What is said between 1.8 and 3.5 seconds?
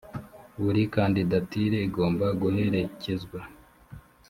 igomba guherekezwa